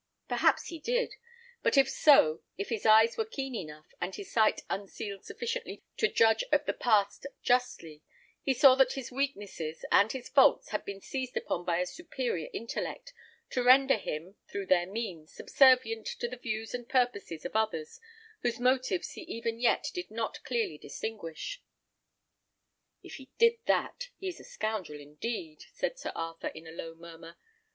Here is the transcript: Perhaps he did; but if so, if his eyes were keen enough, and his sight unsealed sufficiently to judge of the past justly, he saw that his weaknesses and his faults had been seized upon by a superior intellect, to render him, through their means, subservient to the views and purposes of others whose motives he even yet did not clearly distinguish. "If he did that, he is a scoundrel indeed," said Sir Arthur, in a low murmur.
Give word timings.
Perhaps 0.27 0.69
he 0.69 0.79
did; 0.79 1.13
but 1.61 1.77
if 1.77 1.87
so, 1.87 2.41
if 2.57 2.69
his 2.69 2.87
eyes 2.87 3.17
were 3.17 3.23
keen 3.23 3.53
enough, 3.53 3.93
and 4.01 4.15
his 4.15 4.31
sight 4.31 4.61
unsealed 4.67 5.23
sufficiently 5.23 5.83
to 5.97 6.07
judge 6.07 6.43
of 6.51 6.65
the 6.65 6.73
past 6.73 7.27
justly, 7.43 8.01
he 8.41 8.51
saw 8.51 8.73
that 8.73 8.93
his 8.93 9.11
weaknesses 9.11 9.85
and 9.91 10.11
his 10.11 10.27
faults 10.27 10.69
had 10.69 10.83
been 10.85 11.01
seized 11.01 11.37
upon 11.37 11.63
by 11.65 11.77
a 11.77 11.85
superior 11.85 12.49
intellect, 12.51 13.13
to 13.51 13.61
render 13.61 13.95
him, 13.95 14.37
through 14.51 14.65
their 14.65 14.87
means, 14.87 15.31
subservient 15.31 16.07
to 16.07 16.27
the 16.27 16.35
views 16.35 16.73
and 16.73 16.89
purposes 16.89 17.45
of 17.45 17.55
others 17.55 17.99
whose 18.41 18.59
motives 18.59 19.11
he 19.11 19.21
even 19.25 19.59
yet 19.59 19.85
did 19.93 20.09
not 20.09 20.43
clearly 20.43 20.79
distinguish. 20.79 21.61
"If 23.03 23.17
he 23.17 23.29
did 23.37 23.59
that, 23.67 24.09
he 24.17 24.29
is 24.29 24.39
a 24.39 24.45
scoundrel 24.45 24.99
indeed," 24.99 25.63
said 25.73 25.99
Sir 25.99 26.11
Arthur, 26.15 26.47
in 26.47 26.65
a 26.65 26.71
low 26.71 26.95
murmur. 26.95 27.37